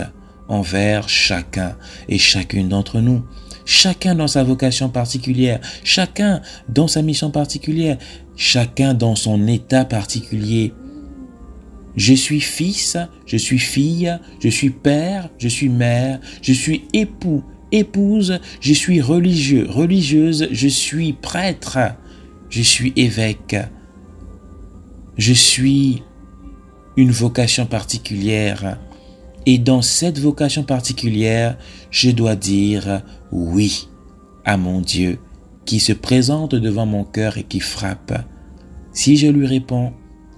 envers 0.47 1.09
chacun 1.09 1.75
et 2.07 2.17
chacune 2.17 2.69
d'entre 2.69 3.01
nous. 3.01 3.21
Chacun 3.65 4.15
dans 4.15 4.29
sa 4.29 4.45
vocation 4.45 4.87
particulière, 4.87 5.59
chacun 5.83 6.41
dans 6.69 6.87
sa 6.87 7.01
mission 7.01 7.31
particulière, 7.31 7.97
chacun 8.37 8.93
dans 8.93 9.15
son 9.15 9.45
état 9.47 9.83
particulier. 9.83 10.73
Je 11.97 12.13
suis 12.13 12.41
fils, 12.41 12.97
je 13.25 13.35
suis 13.35 13.59
fille, 13.59 14.17
je 14.39 14.49
suis 14.49 14.69
père, 14.69 15.29
je 15.37 15.49
suis 15.49 15.69
mère, 15.69 16.21
je 16.41 16.53
suis 16.53 16.85
époux, 16.93 17.43
épouse, 17.73 18.39
je 18.61 18.73
suis 18.73 19.01
religieux, 19.01 19.67
religieuse, 19.69 20.47
je 20.51 20.67
suis 20.69 21.11
prêtre, 21.11 21.77
je 22.53 22.61
suis 22.61 22.93
évêque, 22.95 23.55
je 25.17 25.33
suis 25.33 26.03
une 26.97 27.09
vocation 27.09 27.65
particulière, 27.65 28.77
et 29.47 29.57
dans 29.57 29.81
cette 29.81 30.19
vocation 30.19 30.61
particulière, 30.61 31.57
je 31.89 32.11
dois 32.11 32.35
dire 32.35 33.01
oui 33.31 33.89
à 34.45 34.57
mon 34.57 34.81
Dieu 34.81 35.17
qui 35.65 35.79
se 35.79 35.93
présente 35.93 36.53
devant 36.53 36.85
mon 36.85 37.03
cœur 37.05 37.39
et 37.39 37.43
qui 37.43 37.59
frappe. 37.59 38.13
Si 38.91 39.17
je 39.17 39.25
lui 39.25 39.47
réponds, 39.47 39.91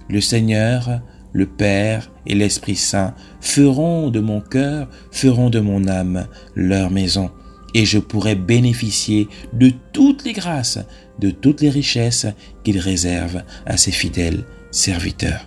le 0.08 0.22
Seigneur, 0.22 1.02
le 1.34 1.44
Père 1.44 2.10
et 2.24 2.34
l'Esprit 2.34 2.76
Saint 2.76 3.14
feront 3.42 4.08
de 4.08 4.20
mon 4.20 4.40
cœur, 4.40 4.88
feront 5.10 5.50
de 5.50 5.60
mon 5.60 5.86
âme 5.86 6.28
leur 6.54 6.90
maison, 6.90 7.30
et 7.76 7.84
je 7.84 7.98
pourrai 7.98 8.34
bénéficier 8.36 9.28
de 9.52 9.70
toutes 9.92 10.24
les 10.24 10.32
grâces, 10.32 10.78
de 11.18 11.30
toutes 11.30 11.60
les 11.60 11.68
richesses 11.68 12.26
qu'il 12.64 12.78
réserve 12.78 13.42
à 13.66 13.76
ses 13.76 13.90
fidèles 13.92 14.44
serviteurs. 14.70 15.46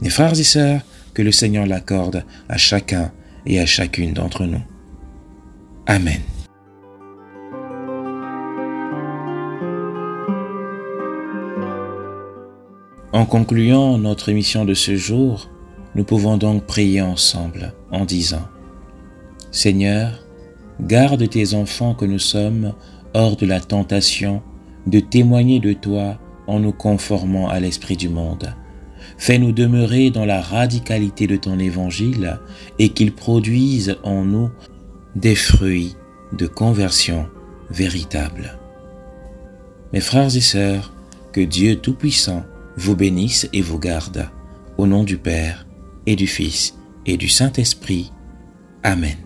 Mes 0.00 0.08
frères 0.08 0.32
et 0.40 0.44
sœurs, 0.44 0.80
que 1.12 1.20
le 1.20 1.32
Seigneur 1.32 1.66
l'accorde 1.66 2.24
à 2.48 2.56
chacun 2.56 3.12
et 3.44 3.60
à 3.60 3.66
chacune 3.66 4.14
d'entre 4.14 4.46
nous. 4.46 4.62
Amen. 5.86 6.22
En 13.12 13.26
concluant 13.26 13.98
notre 13.98 14.30
émission 14.30 14.64
de 14.64 14.72
ce 14.72 14.96
jour, 14.96 15.50
nous 15.94 16.04
pouvons 16.04 16.38
donc 16.38 16.64
prier 16.64 17.02
ensemble 17.02 17.74
en 17.90 18.06
disant 18.06 18.48
Seigneur, 19.52 20.25
garde 20.80 21.28
tes 21.28 21.54
enfants 21.54 21.94
que 21.94 22.04
nous 22.04 22.18
sommes 22.18 22.74
hors 23.14 23.36
de 23.36 23.46
la 23.46 23.60
tentation 23.60 24.42
de 24.86 25.00
témoigner 25.00 25.58
de 25.60 25.72
toi 25.72 26.18
en 26.46 26.60
nous 26.60 26.72
conformant 26.72 27.48
à 27.48 27.60
l'esprit 27.60 27.96
du 27.96 28.08
monde 28.08 28.54
Fais-nous 29.18 29.52
demeurer 29.52 30.10
dans 30.10 30.24
la 30.24 30.40
radicalité 30.40 31.26
de 31.26 31.36
ton 31.36 31.58
évangile 31.58 32.38
et 32.78 32.90
qu'il 32.90 33.12
produise 33.12 33.96
en 34.02 34.24
nous 34.24 34.50
des 35.14 35.34
fruits 35.34 35.96
de 36.32 36.46
conversion 36.46 37.26
véritable. 37.70 38.58
Mes 39.92 40.00
frères 40.00 40.34
et 40.36 40.40
sœurs, 40.40 40.92
que 41.32 41.40
Dieu 41.40 41.76
Tout-Puissant 41.76 42.44
vous 42.76 42.96
bénisse 42.96 43.48
et 43.52 43.62
vous 43.62 43.78
garde. 43.78 44.28
Au 44.78 44.86
nom 44.86 45.04
du 45.04 45.16
Père 45.16 45.66
et 46.06 46.16
du 46.16 46.26
Fils 46.26 46.74
et 47.06 47.16
du 47.16 47.28
Saint-Esprit. 47.28 48.12
Amen. 48.82 49.25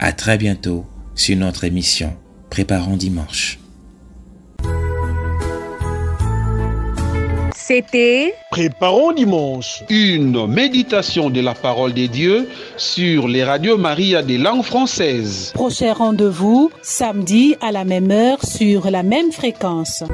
À 0.00 0.12
très 0.12 0.38
bientôt 0.38 0.86
sur 1.16 1.36
notre 1.36 1.64
émission 1.64 2.14
Préparons 2.50 2.96
dimanche. 2.96 3.58
C'était 7.56 8.32
Préparons 8.52 9.12
dimanche. 9.12 9.82
Une 9.90 10.46
méditation 10.46 11.30
de 11.30 11.40
la 11.40 11.54
parole 11.54 11.94
de 11.94 12.06
Dieu 12.06 12.48
sur 12.76 13.26
les 13.26 13.42
radios 13.42 13.76
Maria 13.76 14.22
des 14.22 14.38
langues 14.38 14.62
françaises. 14.62 15.50
Prochain 15.54 15.92
rendez-vous 15.92 16.70
samedi 16.80 17.56
à 17.60 17.72
la 17.72 17.84
même 17.84 18.12
heure 18.12 18.44
sur 18.44 18.90
la 18.92 19.02
même 19.02 19.32
fréquence. 19.32 20.04